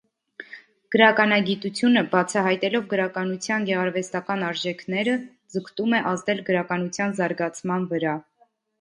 Գրականագիտությունը, 0.95 2.03
բացահայտելով 2.13 2.89
գրականության 2.95 3.69
գեղարվեստական 3.69 4.49
արժեքները, 4.49 5.17
ձգտում 5.57 5.97
է 6.01 6.05
ազդել 6.17 6.45
գրականության 6.53 7.19
զարգացման 7.23 7.91
վրա։ 7.97 8.21